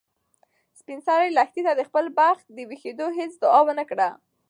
[0.79, 4.09] سپین سرې لښتې ته د خپل بخت د ویښېدو هیڅ دعا ونه کړه.